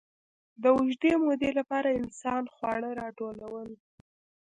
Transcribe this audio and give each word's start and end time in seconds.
د 0.61 0.63
اوږدې 0.75 1.13
مودې 1.23 1.49
لپاره 1.59 1.89
انسان 2.01 2.43
خواړه 2.53 2.89
راټولول. 3.01 3.69